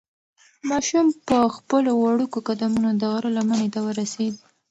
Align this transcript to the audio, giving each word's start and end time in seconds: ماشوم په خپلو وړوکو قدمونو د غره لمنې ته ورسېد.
ماشوم 0.69 1.05
په 1.27 1.37
خپلو 1.55 1.91
وړوکو 2.01 2.37
قدمونو 2.47 2.89
د 2.95 3.01
غره 3.13 3.29
لمنې 3.37 3.67
ته 3.73 3.79
ورسېد. 3.87 4.33